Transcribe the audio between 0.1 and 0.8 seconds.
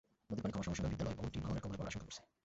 নদীর পানি কমার সঙ্গে